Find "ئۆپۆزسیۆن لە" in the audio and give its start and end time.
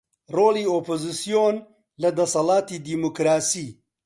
0.71-2.09